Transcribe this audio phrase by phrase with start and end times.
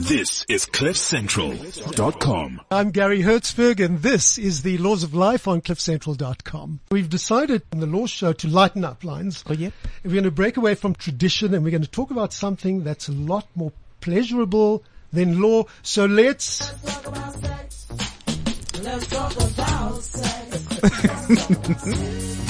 [0.00, 2.62] This is CliffCentral.com.
[2.70, 6.80] I'm Garry Hertzberg and this is the Laws of Life on CliffCentral.com.
[6.90, 9.44] We've decided in the Law Show to lighten up lines.
[9.46, 9.74] Oh, yep.
[10.02, 13.10] We're going to break away from tradition and we're going to talk about something that's
[13.10, 14.82] a lot more pleasurable
[15.12, 15.64] than law.
[15.82, 16.72] So let's...
[18.82, 19.06] Let's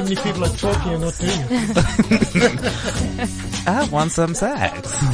[0.00, 3.28] Too many people are talking and not doing it.
[3.68, 4.96] I want some sex.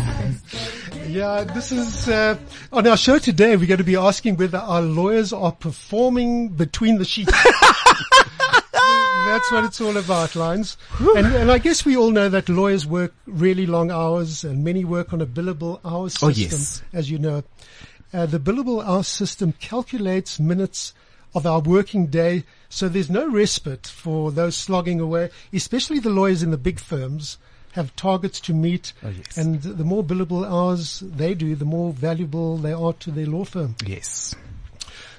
[1.09, 2.37] Yeah, this is, uh,
[2.73, 6.99] on our show today, we're going to be asking whether our lawyers are performing between
[6.99, 7.33] the sheets.
[8.73, 10.77] That's what it's all about, Lines.
[11.17, 14.85] And, and I guess we all know that lawyers work really long hours and many
[14.85, 16.83] work on a billable hour system, Oh, yes.
[16.93, 17.45] as you know.
[18.13, 20.93] Uh, the billable hour system calculates minutes
[21.35, 26.43] of our working day, so there's no respite for those slogging away, especially the lawyers
[26.43, 27.39] in the big firms
[27.73, 29.37] have targets to meet, Oh, yes.
[29.37, 33.45] and the more billable hours they do, the more valuable they are to their law
[33.45, 33.75] firm.
[33.85, 34.35] Yes.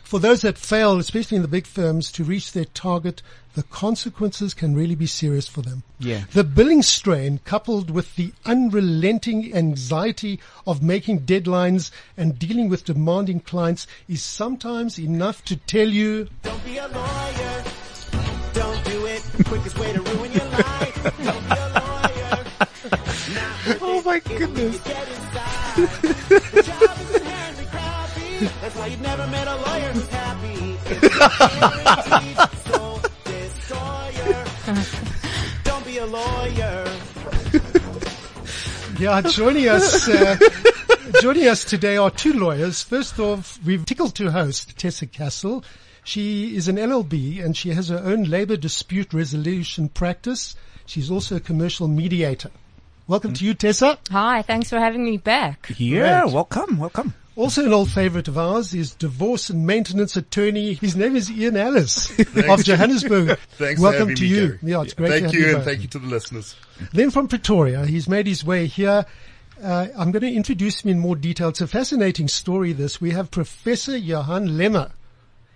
[0.08, 3.22] For those that fail, especially in the big firms, to reach their target,
[3.56, 5.84] the consequences can really be serious for them.
[6.00, 6.22] Yeah.
[6.32, 13.42] The billing strain coupled with the unrelenting anxiety of making deadlines and dealing with demanding
[13.42, 17.64] clients is sometimes enough to tell you, Don't be a lawyer.
[18.54, 19.22] Don't do it.
[19.44, 21.04] Quickest way to ruin your life.
[21.04, 22.46] Don't be a lawyer.
[23.82, 24.80] Oh my goodness.
[28.40, 30.78] That's why you've never met a lawyer who's happy.
[30.86, 31.02] It's
[33.24, 34.46] destroyer.
[35.64, 36.86] Don't be a lawyer.
[39.00, 40.38] yeah, joining us, uh,
[41.20, 42.84] joining us today are two lawyers.
[42.84, 45.64] First off, we've tickled to host Tessa Kassel.
[46.04, 50.56] She is an LLB and she has her own labor dispute resolution practice.
[50.86, 52.52] She's also a commercial mediator.
[53.08, 53.98] Welcome to you, Tessa.
[54.12, 55.72] Hi, thanks for having me back.
[55.78, 56.34] Yeah, Great.
[56.34, 57.14] welcome, welcome.
[57.38, 60.74] Also an old favorite of ours is divorce and maintenance attorney.
[60.74, 62.10] His name is Ian Allis
[62.50, 63.38] of Johannesburg.
[63.52, 64.48] Thanks Welcome having to me, you.
[64.48, 64.60] Garry.
[64.64, 66.56] Yeah, it's great Thank to have you, you and thank you to the listeners.
[66.94, 69.06] Then from Pretoria, he's made his way here.
[69.62, 71.50] Uh, I'm going to introduce him in more detail.
[71.50, 73.00] It's a fascinating story, this.
[73.00, 74.90] We have Professor Johann Lemmer.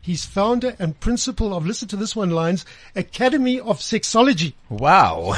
[0.04, 2.64] He's founder and principal of, listen to this one lines,
[2.96, 4.54] Academy of Sexology.
[4.70, 5.36] Wow.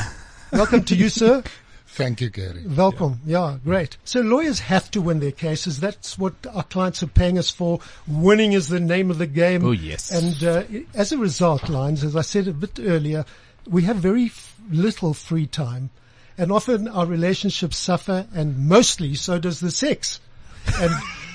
[0.51, 1.41] Welcome to you, sir.
[1.93, 2.65] Thank you, Garry.
[2.65, 3.19] Welcome.
[3.23, 3.59] Yeah.
[3.63, 3.97] great.
[4.03, 5.79] So lawyers have to win their cases.
[5.79, 7.81] That's what our clients are paying us for.
[8.07, 9.63] Winning is the name of the game.
[9.63, 10.09] Oh, yes.
[10.11, 10.63] And uh,
[10.95, 13.25] as a result, Lines, as I said a bit earlier,
[13.67, 15.91] we have very f- little free time.
[16.35, 20.19] And often our relationships suffer and mostly so does the sex.
[20.79, 20.91] And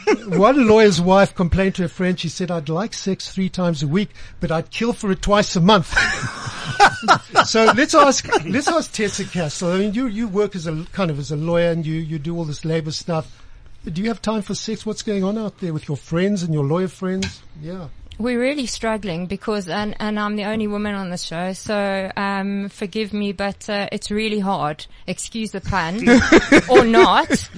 [0.38, 3.86] one lawyer's wife complained to her friend, she said, I'd like sex three times a
[3.86, 4.10] week,
[4.40, 5.94] but I'd kill for it twice a month.
[7.44, 9.74] so let's ask, let's ask Tessa Kassel.
[9.74, 12.18] I mean, you, you work as a kind of as a lawyer and you, you
[12.18, 13.44] do all this labor stuff.
[13.84, 14.84] Do you have time for sex?
[14.84, 17.40] What's going on out there with your friends and your lawyer friends?
[17.62, 17.88] Yeah.
[18.18, 22.68] We're really struggling because, and, and I'm the only woman on the show, so um,
[22.68, 24.84] forgive me, but uh, it's really hard.
[25.06, 26.04] Excuse the pun,
[26.68, 27.48] or not,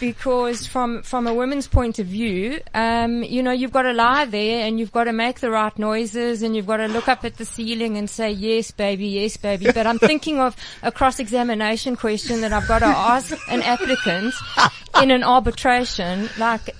[0.00, 4.24] because from from a woman's point of view, um, you know, you've got to lie
[4.24, 7.24] there and you've got to make the right noises and you've got to look up
[7.24, 9.70] at the ceiling and say yes, baby, yes, baby.
[9.72, 14.34] But I'm thinking of a cross-examination question that I've got to ask an applicant
[15.00, 16.74] in an arbitration, like.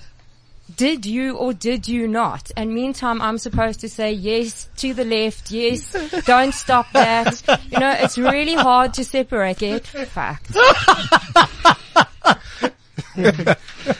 [0.75, 2.51] Did you or did you not?
[2.55, 5.91] And meantime, I'm supposed to say yes to the left, yes,
[6.25, 7.41] don't stop that.
[7.71, 9.59] You know, it's really hard to separate.
[9.59, 10.55] Get facts.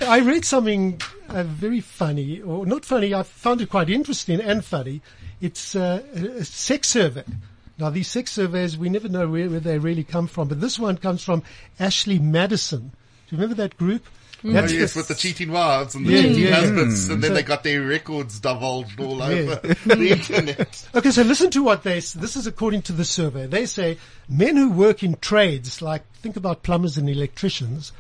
[0.02, 4.64] I read something uh, very funny, or not funny, I found it quite interesting and
[4.64, 5.02] funny.
[5.42, 7.24] It's uh, a a sex survey.
[7.78, 10.78] Now these sex surveys, we never know where, where they really come from, but this
[10.78, 11.44] one comes from
[11.80, 12.92] Ashley Madison.
[13.28, 14.06] Do you remember that group?
[14.44, 16.56] Oh, That's yes, with the cheating wives and the Yeah, cheating yeah.
[16.56, 19.26] husbands, and then So- they got their records divulged all Yeah.
[19.26, 19.56] over
[19.86, 20.88] the internet.
[20.96, 23.48] Okay, so listen to what they, this is according to the survey.
[23.48, 23.98] They say
[24.30, 27.92] men who work in trades, like think about plumbers and electricians,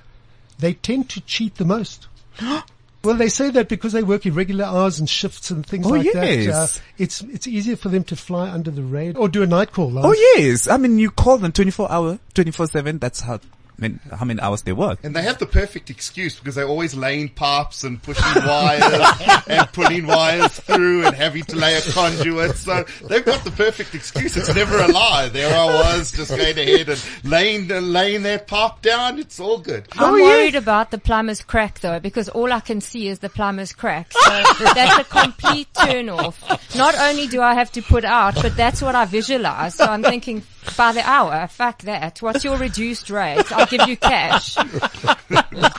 [0.59, 2.07] they tend to cheat the most.
[3.01, 6.11] Well, they say that because they work irregular hours and shifts and things Oh, like
[6.11, 6.47] that.
[6.49, 9.71] Uh, it's it's easier for them to fly under the radar or do a night
[9.71, 9.89] call.
[9.89, 10.05] Lance.
[10.05, 10.67] Oh yes.
[10.67, 12.99] I mean, you call them 24 hour, 24 7.
[12.99, 13.39] That's how
[13.79, 14.99] many, how many hours they work.
[15.03, 19.71] And they have the perfect excuse because they're always laying pipes and pushing wires and
[19.73, 22.55] pulling wires through and having to lay a conduit.
[22.55, 24.35] So they've got the perfect excuse.
[24.37, 25.29] It's never a lie.
[25.29, 29.19] There I was just going ahead and laying, laying that pipe down.
[29.19, 29.87] It's all good.
[29.93, 33.73] I'm worried about the plumber's crack though, because all I can see is the plumber's
[33.73, 34.11] crack.
[34.13, 34.29] So
[34.73, 36.43] that's a complete turn off.
[36.75, 39.75] Not only do I have to put out, but that's what I visualize.
[39.75, 40.43] So I'm thinking
[40.77, 42.21] by the hour, fuck that.
[42.21, 43.51] What's your reduced rate?
[43.51, 44.57] I'll give you cash.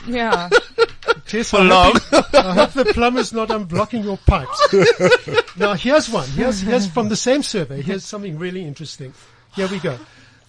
[0.07, 0.49] Yeah.
[1.27, 5.57] Tess, I hope, I hope the plumber's not unblocking your pipes.
[5.57, 6.27] now here's one.
[6.29, 7.81] Here's, here's from the same survey.
[7.81, 9.13] Here's something really interesting.
[9.55, 9.97] Here we go.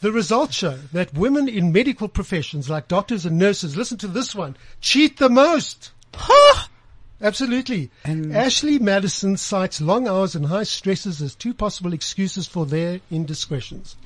[0.01, 4.35] The results show that women in medical professions like doctors and nurses, listen to this
[4.35, 5.93] one, cheat the most.
[7.21, 7.91] Absolutely.
[8.05, 13.01] And- Ashley Madison cites long hours and high stresses as two possible excuses for their
[13.11, 13.97] indiscretions.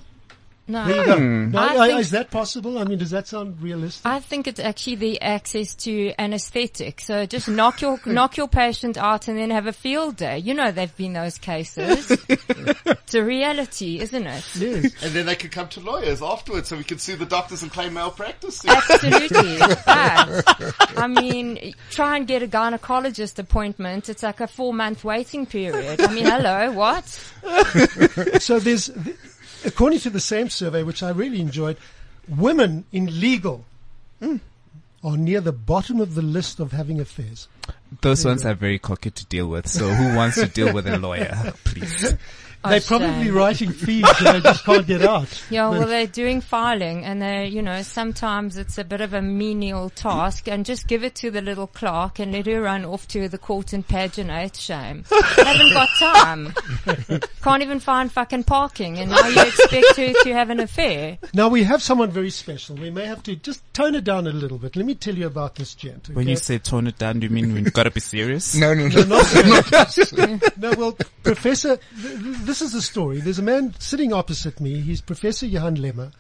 [0.69, 0.85] No.
[0.85, 1.19] There you go.
[1.19, 2.79] Now, I uh, is that possible?
[2.79, 4.05] I mean, does that sound realistic?
[4.05, 7.01] I think it's actually the access to anesthetic.
[7.01, 10.39] So just knock your knock your patient out and then have a field day.
[10.39, 12.11] You know there've been those cases.
[12.29, 14.45] it's a reality, isn't it?
[14.57, 15.05] yes.
[15.05, 17.71] And then they can come to lawyers afterwards so we can sue the doctors and
[17.71, 18.65] claim malpractice.
[18.67, 19.57] Absolutely.
[19.87, 20.65] But,
[20.97, 24.09] I mean, try and get a gynecologist appointment.
[24.09, 26.01] It's like a four month waiting period.
[26.01, 27.07] I mean, hello, what?
[28.41, 28.91] So there's,
[29.67, 31.77] according to the same survey, which I really enjoyed,
[32.29, 33.65] women in legal
[34.21, 34.37] hmm,
[35.05, 37.49] are near the bottom of the list of having affairs.
[38.01, 39.69] Those ones are very cocky to deal with.
[39.69, 41.53] So who wants to deal with a lawyer?
[41.65, 42.15] Please.
[42.71, 45.27] They're probably writing fees and they just can't get out.
[45.51, 49.23] Yeah, well, they're doing filing and they're, you know, sometimes it's a bit of a
[49.23, 53.07] menial task and just give it to the little clerk and let her run off
[53.09, 54.59] to the court and paginate.
[54.61, 55.05] Shame.
[55.37, 56.53] Haven't got time.
[57.43, 61.19] Can't even find fucking parking and now you expect her to have an affair.
[61.33, 62.77] Now we have someone very special.
[62.77, 64.75] We may have to just tone it down a little bit.
[64.77, 66.09] Let me tell you about this gent.
[66.09, 68.55] When you say tone it down, do you mean we've got to be serious?
[68.57, 69.23] No, no, no.
[70.57, 73.21] No, well, Professor, th- th- this is the story.
[73.21, 74.81] There's a man sitting opposite me.
[74.81, 76.13] He's Professor Johann Lemmer.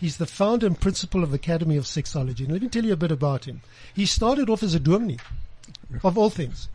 [0.00, 2.40] He's the founder and principal of the Academy of Sexology.
[2.40, 3.60] And let me tell you a bit about him.
[3.94, 5.18] He started off as a dominee,
[6.02, 6.68] of all things.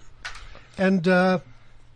[0.78, 1.40] And, uh,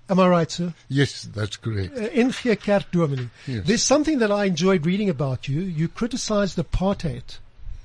[0.09, 0.73] am I right, sir?
[0.89, 1.97] Yes, that's correct.
[1.97, 3.29] Uh, Kerk dominee.
[3.47, 3.65] Yes.
[3.65, 5.61] There's something that I enjoyed reading about you.
[5.61, 7.37] You criticized apartheid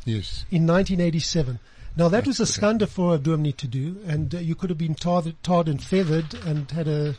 [0.04, 0.44] Yes.
[0.50, 1.60] in 1987.
[1.96, 4.78] Now that was a scandal for a dominee to do, and uh, you could have
[4.78, 7.14] been tarred, tarred and feathered and had a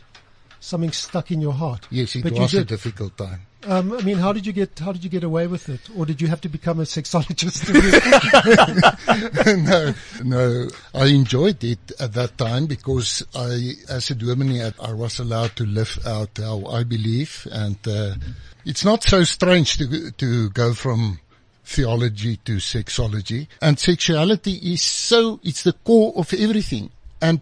[0.60, 1.86] something stuck in your heart.
[1.90, 3.42] Yes, it but was a difficult time.
[3.66, 6.06] Um, I mean, how did you get how did you get away with it, or
[6.06, 7.66] did you have to become a sexologist?
[9.64, 9.94] no,
[10.24, 15.18] no, I enjoyed it at that time because I, as a dominee, I- I was
[15.18, 18.14] allowed to live out how I believe, and uh,
[18.64, 21.18] it's not so strange to to go from
[21.64, 23.48] theology to sexology.
[23.60, 26.90] And sexuality is so it's the core of everything,
[27.20, 27.40] and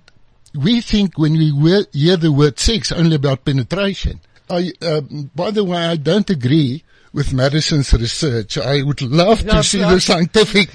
[0.54, 4.20] we think when we hear the word sex only about penetration.
[4.48, 8.58] I, um, by the way, I don't agree with Madison's research.
[8.58, 10.70] I would love to see the scientific,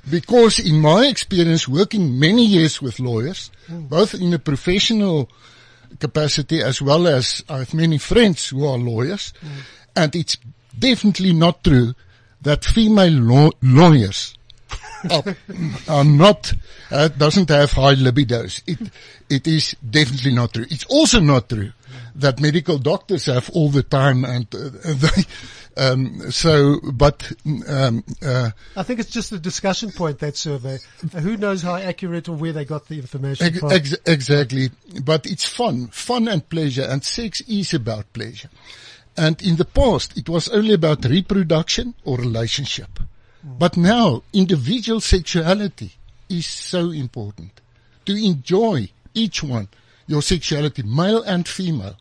[0.10, 5.28] because in my experience working many years with lawyers, both in a professional
[5.98, 9.32] capacity as well as I have many friends who are lawyers,
[9.96, 10.36] and it's
[10.78, 11.94] definitely not true
[12.42, 14.37] that female law- lawyers
[15.10, 15.36] are,
[15.88, 16.52] are not,
[16.90, 18.62] uh, doesn't have high libidos.
[18.66, 18.90] It,
[19.28, 20.66] it is definitely not true.
[20.70, 21.72] It's also not true
[22.16, 25.22] that medical doctors have all the time and uh, they,
[25.76, 27.30] um, so, but,
[27.68, 30.78] um, uh, I think it's just a discussion point that survey.
[31.12, 33.72] Who knows how accurate or where they got the information Ex- from?
[33.72, 34.70] ex- exactly.
[35.04, 38.50] But it's fun, fun and pleasure, and sex is about pleasure.
[39.16, 42.98] And in the past, it was only about reproduction or relationship.
[43.42, 45.92] But now, individual sexuality
[46.28, 47.60] is so important.
[48.06, 49.68] To enjoy each one,
[50.06, 51.96] your sexuality, male and female.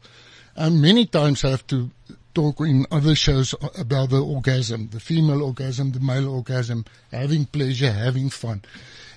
[0.56, 1.92] And many times I have to
[2.34, 7.92] talk in other shows about the orgasm, the female orgasm, the male orgasm, having pleasure,
[7.92, 8.62] having fun.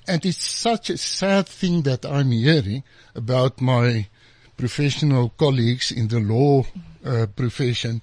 [0.06, 2.82] And it's such a sad thing that I'm hearing
[3.14, 4.06] about my
[4.56, 6.64] professional colleagues in the law
[7.04, 8.02] uh, profession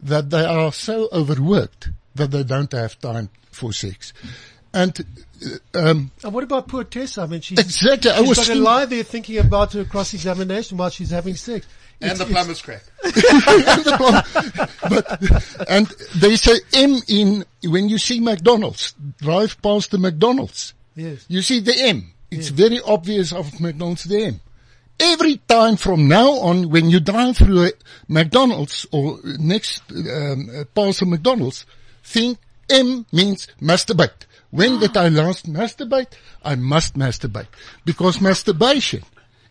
[0.00, 4.12] that they are so overworked that they don't have time for sex.
[4.74, 4.98] And
[5.74, 7.22] uh, um, And what about poor Tessa?
[7.22, 10.76] I mean, she's, Exactly, I she's was got to lie there thinking about her cross-examination
[10.76, 11.66] while she's having sex.
[12.00, 12.82] And It's- the plumber's crack.
[14.88, 20.74] but and there's a M in when you see McDonald's drive past the McDonald's.
[20.94, 21.24] Yes.
[21.28, 22.12] You see the M.
[22.30, 24.40] It's very obvious of McDonald's the M.
[24.98, 27.72] Every time from now on, when you drive through a
[28.08, 31.66] McDonald's or next um, uh, past a McDonald's,
[32.06, 32.38] think
[32.70, 34.24] M means masturbate.
[34.50, 36.12] When did I last masturbate?
[36.42, 37.48] I must masturbate
[37.84, 39.02] because masturbation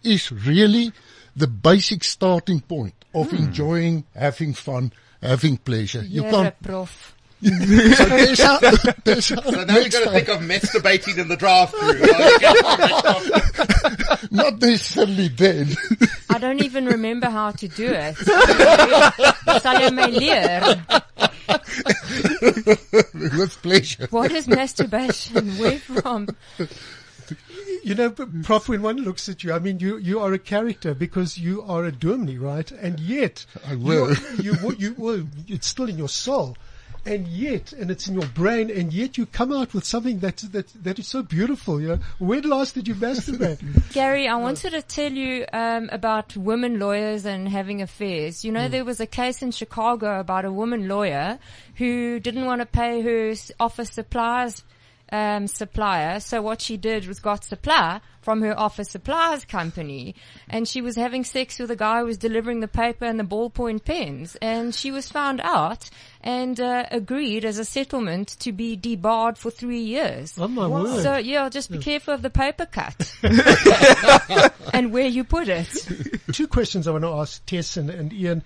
[0.03, 0.93] is really
[1.35, 3.37] the basic starting point of hmm.
[3.37, 6.01] enjoying, having fun, having pleasure.
[6.03, 6.61] You Here, can't.
[6.61, 7.11] prof.
[7.45, 8.59] So there's our,
[9.03, 11.99] there's our So now you've next got to think of masturbating in the drive-through.
[14.31, 15.75] Not necessarily then.
[16.29, 18.15] I don't even remember how to do it.
[19.61, 20.83] Sal my leer?
[23.13, 24.07] with pleasure.
[24.09, 25.49] What is masturbation?
[25.57, 26.29] Where from?
[27.83, 30.93] You know, Prof, when one looks at you, I mean, you, you are a character
[30.93, 32.69] because you are a dominee, right?
[32.71, 34.13] And yet, I will.
[34.41, 36.57] You, you, you, well, it's still in your soul.
[37.05, 40.37] And yet, and it's in your brain, and yet you come out with something that,
[40.51, 41.99] that, that is so beautiful, you know.
[42.17, 43.59] When last did you masturbate?
[43.93, 48.43] Garry, I wanted to tell you um, about women lawyers and having affairs.
[48.43, 51.37] You know, there was a case in Chicago about a woman lawyer
[51.75, 54.63] who didn't want to pay her office supplies
[55.11, 56.19] um, supplier.
[56.19, 60.15] So what she did was got supply from her office supplies company,
[60.49, 63.23] and she was having sex with a guy who was delivering the paper and the
[63.23, 65.89] ballpoint pens, and she was found out
[66.21, 70.33] and uh, agreed as a settlement to be debarred for three years.
[70.39, 71.03] Oh my word.
[71.03, 73.15] So yeah, just be careful of the paper cut
[74.73, 75.67] and where you put it.
[76.33, 78.43] Two questions I want to ask Tess and, and Ian.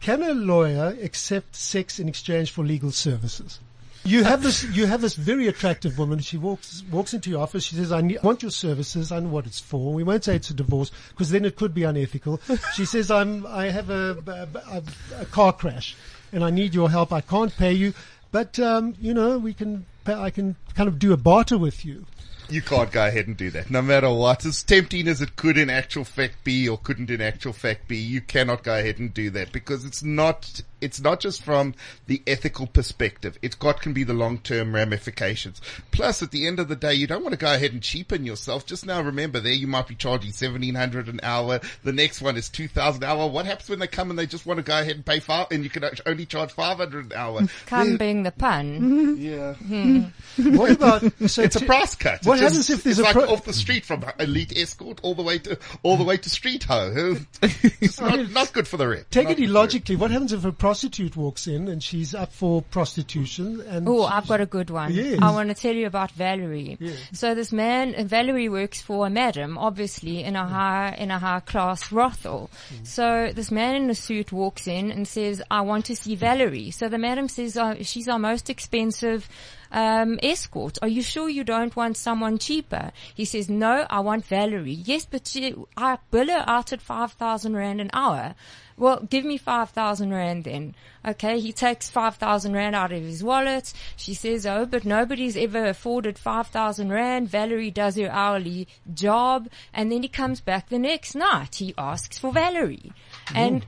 [0.00, 3.60] Can a lawyer accept sex in exchange for legal services?
[4.04, 6.18] You have this, you have this very attractive woman.
[6.18, 7.62] She walks, walks into your office.
[7.64, 9.12] She says, I need, want your services.
[9.12, 9.92] I know what it's for.
[9.92, 12.40] We won't say it's a divorce because then it could be unethical.
[12.74, 14.82] She says, I'm, I have a, a, a,
[15.20, 15.94] a car crash
[16.32, 17.12] and I need your help.
[17.12, 17.94] I can't pay you,
[18.32, 21.84] but, um, you know, we can, pay, I can kind of do a barter with
[21.84, 22.04] you.
[22.48, 23.70] you can't go ahead and do that.
[23.70, 27.20] No matter what, as tempting as it could in actual fact be or couldn't in
[27.20, 31.20] actual fact be, you cannot go ahead and do that because it's not, it's not
[31.20, 31.74] just from
[32.06, 33.38] the ethical perspective.
[33.42, 35.60] It's got can be the long-term ramifications.
[35.90, 38.24] Plus, at the end of the day, you don't want to go ahead and cheapen
[38.26, 38.66] yourself.
[38.66, 41.60] Just now remember there you might be charging 1700 an hour.
[41.84, 43.26] The next one is 2000 an hour.
[43.28, 45.46] What happens when they come and they just want to go ahead and pay five
[45.50, 47.42] and you can only charge 500 an hour?
[47.66, 48.80] Come being the pun.
[48.80, 49.22] Mm-hmm.
[49.22, 49.54] Yeah.
[49.54, 50.56] Hmm.
[50.56, 52.24] What about, so It's a price cut.
[52.26, 54.56] What It's happens just- if there's it's a like pro- off the street from elite
[54.56, 57.16] escort all the way to all the way to street ho?
[57.82, 59.10] It's not, not good for the rep.
[59.10, 59.96] Take Not it good for the illogically.
[59.96, 63.60] What happens if a prostitute walks in and she's up for prostitution?
[63.68, 64.92] And Oh, I've got a good one.
[64.94, 65.18] Yes.
[65.20, 66.78] I want to tell you about Valerie.
[67.12, 71.40] So this man, Valerie works for a madam, obviously in a high, in a high
[71.40, 72.50] class brothel.
[72.84, 76.70] So this man in a suit walks in and says, I want to see Valerie.
[76.70, 79.28] So the madam says, oh, she's our most expensive
[79.72, 80.78] um, escort.
[80.80, 82.92] Are you sure you don't want someone cheaper?
[83.14, 84.72] He says, no, I want Valerie.
[84.72, 88.34] Yes, but she, I bill her out at 5,000 rand an hour.
[88.76, 90.74] Well, give me 5,000 rand then.
[91.06, 93.72] Okay, he takes 5,000 rand out of his wallet.
[93.96, 97.28] She says, oh, but nobody's ever afforded 5,000 rand.
[97.28, 99.48] Valerie does her hourly job.
[99.72, 101.56] And then he comes back the next night.
[101.56, 102.92] He asks for Valerie.
[103.26, 103.36] Mm-hmm.
[103.36, 103.66] And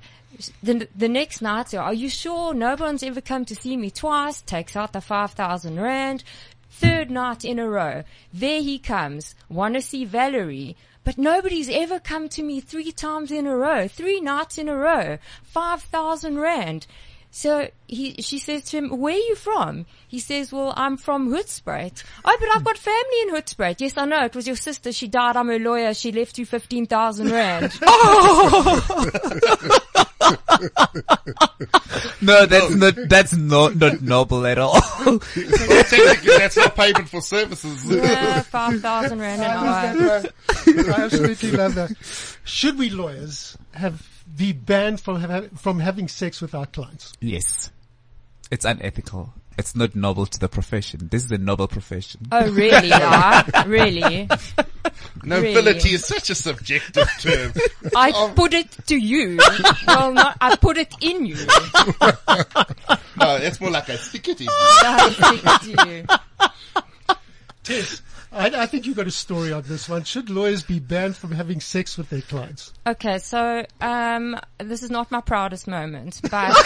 [0.63, 3.91] the, the next night, so, are you sure no one's ever come to see me
[3.91, 4.43] twice?
[4.43, 6.25] Takes out the 5,000 rand.
[6.71, 8.03] Third night in a row.
[8.33, 9.35] There he comes.
[9.49, 10.77] Want to see Valerie.
[11.05, 14.77] But nobody's ever come to me three times in a row, three nights in a
[14.77, 16.87] row, 5,000 rand.
[17.31, 19.87] So he, she says to him, where are you from?
[20.07, 22.05] He says, well, I'm from Hoedspruit.
[22.25, 23.81] Oh, but I've got family in Hoedspruit.
[23.81, 24.25] Yes, I know.
[24.25, 24.93] It was your sister.
[24.93, 25.37] She died.
[25.37, 25.95] I'm her lawyer.
[25.95, 27.73] She left you 15,000 rand.
[32.21, 34.81] No, that's not, that's not, not noble at all.
[35.05, 37.85] Well, technically, that's not payment for services.
[37.91, 40.23] Yeah, 5,000 rand an I hour.
[40.67, 41.93] I absolutely love that.
[42.45, 47.13] Should we lawyers have be banned from have, from having sex with our clients?
[47.21, 47.71] yes.
[48.51, 49.33] It's unethical.
[49.57, 51.09] It's not noble to the profession.
[51.11, 52.23] This is a noble profession.
[52.33, 52.89] Oh, really?
[52.95, 53.65] Yeah?
[53.67, 54.29] Really?
[55.23, 55.95] Nobility Really?
[55.95, 57.53] is such a subjective term.
[57.97, 59.39] I put it to you.
[59.87, 61.37] Well, not, I put it in you.
[63.17, 64.49] No, it's more like I stick it in.
[64.51, 66.05] I stick it to you.
[67.63, 70.03] Tess, I, I think you've got a story on this one.
[70.03, 72.73] Should lawyers be banned from having sex with their clients?
[72.85, 76.57] Okay, so um, this is not my proudest moment, but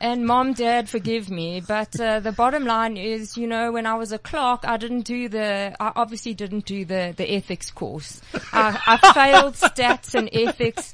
[0.00, 3.94] and mom, dad, forgive me, but uh, the bottom line is, you know, when I
[3.94, 8.20] was a clerk, I didn't do the, I obviously didn't do the the ethics course.
[8.52, 10.92] I, I failed stats and ethics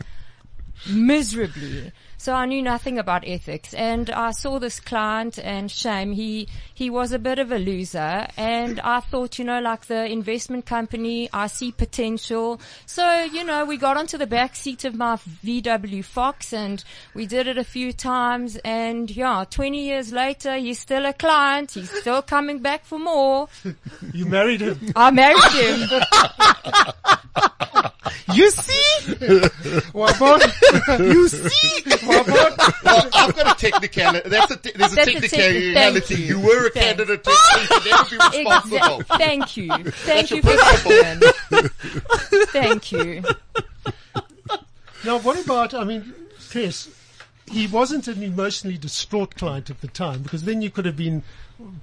[0.89, 1.93] miserably.
[2.21, 6.91] So I knew nothing about ethics and I saw this client and shame, he, he
[6.91, 11.31] was a bit of a loser and I thought, you know, like the investment company,
[11.33, 12.61] I see potential.
[12.85, 16.85] So, you know, we got onto the back seat of my VW Fox and
[17.15, 21.71] we did it a few times and yeah, 20 years later, he's still a client.
[21.71, 23.49] He's still coming back for more.
[24.13, 24.93] You married him.
[24.95, 26.03] I married him.
[28.35, 29.15] You see?
[30.99, 31.83] you see?
[32.07, 34.29] Well, I've got a technicality.
[34.29, 35.73] That's a te- there's a That's a technicality.
[35.73, 36.17] techni- thank you.
[36.17, 36.41] you.
[36.41, 37.25] were a Thank- candidate.
[37.25, 38.79] Technically, you should never be responsible.
[39.05, 39.69] Exa- thank you.
[39.91, 41.73] Thank your you for that,
[42.53, 43.23] Thank you.
[45.05, 46.13] Now, what about, I mean,
[46.51, 46.89] Chris,
[47.51, 51.23] he wasn't an emotionally distraught client at the time because then you could have been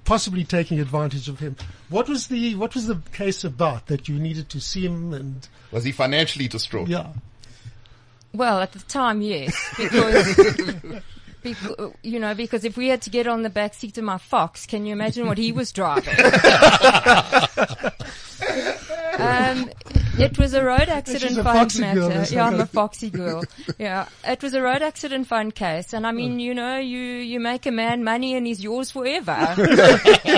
[0.06, 1.56] possibly taking advantage of him.
[1.90, 5.48] What was the, what was the case about that you needed to see him and,
[5.72, 6.88] Was he financially distraught?
[6.88, 7.08] yeah.
[8.34, 11.02] Well, at the time, yes, because.
[11.44, 14.18] Because, you know, because if we had to get on the back seat of my
[14.18, 16.14] Fox, can you imagine what he was driving?
[19.18, 19.70] um,
[20.28, 22.26] it was a road accident fund matter.
[22.34, 23.44] yeah, I'm a foxy girl.
[23.78, 27.40] Yeah, it was a road accident fund case, and I mean, you know, you you
[27.40, 29.38] make a man money and he's yours forever.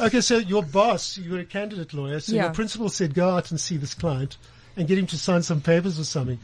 [0.00, 2.44] Okay, so your boss, you were a candidate lawyer, so Yeah.
[2.44, 4.36] your principal said go out and see this client
[4.76, 6.38] and get him to sign some papers or something.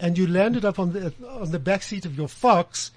[0.00, 2.90] And you landed up on the, on the back seat of your Fox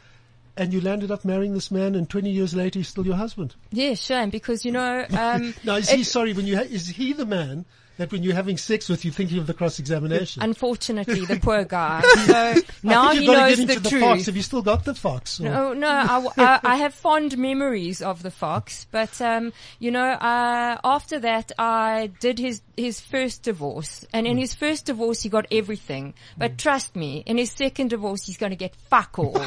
[0.55, 3.53] and you landed up marrying this man and 20 years later he's still your husband.
[3.71, 5.05] yeah, shame because you know.
[5.11, 7.65] Um, Now, is he sorry when you, ha- is he the man
[7.97, 10.41] that when you're having sex with you're thinking of the cross examination?
[10.43, 12.01] Unfortunately, the poor guy.
[12.01, 14.01] So now he you've got to knows the the, truth.
[14.01, 14.25] Fox.
[14.27, 15.39] Have you still got the Fox?
[15.39, 19.91] Or- No, no, I, I, I have fond memories of the fox, but um, you
[19.91, 25.21] know, uh, after that, I did his his first divorce, and in his first divorce,
[25.23, 26.13] he got everything.
[26.37, 29.35] But trust me, in his second divorce, he's going to get fuck all.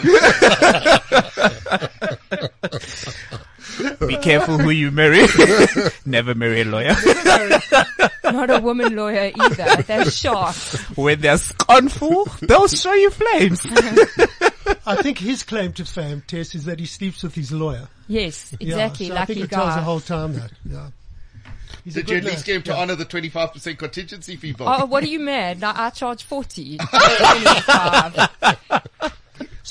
[4.07, 5.27] Be careful who you marry.
[6.07, 6.95] Never marry a lawyer.
[8.25, 9.83] Not a woman lawyer either.
[9.83, 10.55] They're sharp.
[10.97, 13.67] When they're scornful, they'll show you flames.
[14.87, 17.89] I think his claim to fame, Tess, is that he sleeps with his lawyer.
[18.09, 19.09] Yes, Yeah, exactly.
[19.09, 20.51] so I Lucky think it tells the whole time that.
[20.65, 20.89] Yeah.
[21.85, 22.79] He's a Did you good at least get him to Yeah.
[22.79, 24.69] honor the 25% contingency fee bill?
[24.69, 25.63] Oh, what are you mad?
[25.65, 26.79] I, I charge 40.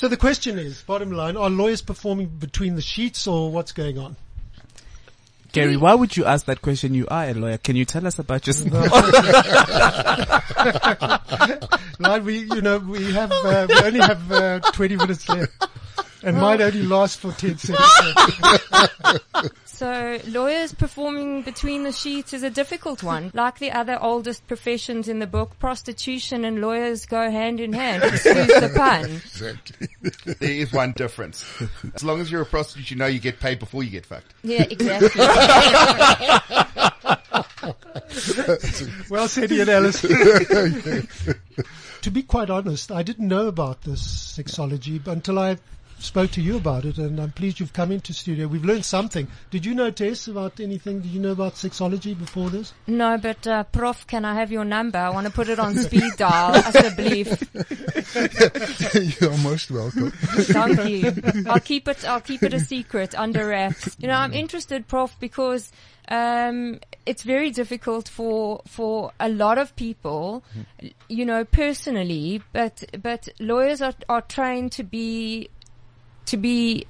[0.00, 3.98] So the question is, bottom line, are lawyers performing between the sheets or what's going
[3.98, 4.16] on?
[5.52, 6.94] Garry, why would you ask that question?
[6.94, 7.58] You are a lawyer.
[7.58, 8.72] Can you tell us about yourself?
[12.00, 15.52] Like we, you know, we have, uh, we only have uh, 20 minutes left.
[16.22, 19.20] And mine only lasts for 10 seconds.
[19.80, 23.30] So lawyers performing between the sheets is a difficult one.
[23.40, 28.02] Like the other oldest professions in the book, prostitution and lawyers go hand in hand.
[28.12, 29.04] Excuse the pun.
[29.06, 29.88] Exactly.
[30.38, 31.46] There is one difference.
[31.94, 34.34] As long as you're a prostitute, you know you get paid before you get fucked.
[34.42, 35.18] Yeah, exactly.
[39.08, 40.02] Well said, Ian Allis.
[42.02, 44.02] to be quite honest, I didn't know about this
[44.36, 45.56] sexology until I
[46.02, 48.46] spoke to you about it, and I'm pleased you've come into studio.
[48.46, 49.28] We've learned something.
[49.50, 51.00] Did you know, Tess, about anything?
[51.00, 52.72] Did you know about sexology before this?
[52.86, 54.98] No, but uh, Prof, can I have your number?
[54.98, 56.54] I want to put it on speed dial.
[56.54, 57.46] Alsjeblieft.
[59.20, 60.10] You're most welcome.
[60.10, 61.12] Thank you.
[61.50, 62.04] I'll keep it.
[62.04, 63.96] I'll keep it a secret under wraps.
[63.98, 65.70] You know, I'm interested, Prof, because
[66.08, 70.42] um, it's very difficult for for a lot of people.
[71.08, 75.50] You know, personally, but but lawyers are are trained to be
[76.30, 76.86] to be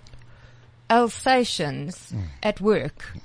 [0.90, 2.22] Alsatians hmm.
[2.42, 3.16] at work.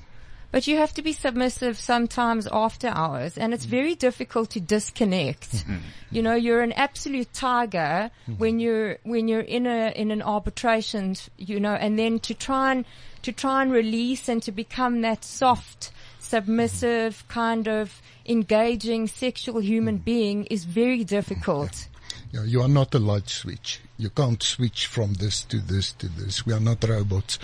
[0.51, 3.71] But you have to be submissive sometimes after hours, and it's hmm.
[3.71, 5.63] very difficult to disconnect.
[5.63, 5.77] Hmm.
[6.11, 11.15] You know, you're an absolute tiger when you're when you're in a in an arbitration.
[11.37, 12.85] You know, and then to try and
[13.23, 19.97] to try and release and to become that soft, submissive kind of engaging sexual human
[19.97, 21.89] being is very difficult.
[22.31, 23.79] Yeah, you are not a light switch.
[23.97, 26.45] You can't switch from this to this to this.
[26.45, 27.39] We are not robots.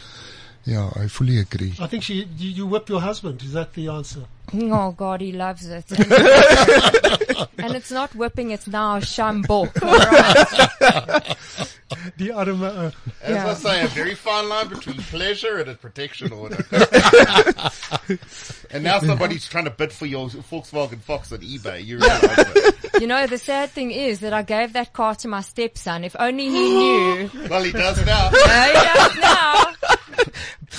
[0.66, 1.74] Yeah, I fully agree.
[1.80, 3.42] I think she, you, you whip your husband.
[3.42, 4.26] Is that the answer?
[4.54, 5.90] Oh God, he loves it.
[5.92, 6.12] And,
[7.58, 9.72] and it's not whipping; it's now sjambok.
[12.18, 13.48] The arme, uh, As Yeah.
[13.50, 16.64] I say, a very fine line between pleasure and a protection order.
[18.72, 21.84] and now somebody's trying to bid for your Volkswagen Fox on eBay.
[21.86, 22.22] You realize
[22.56, 23.02] it.
[23.02, 26.04] You know, the sad thing is that I gave that car to my stepson.
[26.04, 27.30] If only he knew.
[27.50, 28.30] Well, he does now.
[28.32, 29.64] Uh, he does now.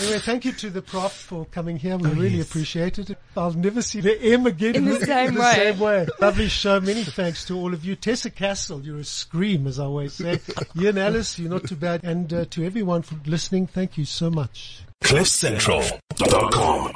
[0.01, 1.97] Anyway, thank you to the prof for coming here.
[1.99, 3.16] We really appreciate it.
[3.37, 5.53] I'll never see the M again In the same way.
[5.55, 6.07] same way.
[6.21, 6.81] Lovely show.
[6.81, 7.95] Many thanks to all of you.
[7.95, 10.40] Tessa Kassel, you're a scream, as I always say.
[10.81, 12.03] Ian Allis, you're not too bad.
[12.05, 14.83] And uh, to everyone for listening, thank you so much.
[15.05, 16.92] CliffCentral.com.